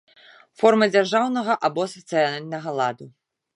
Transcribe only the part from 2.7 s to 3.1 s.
ладу.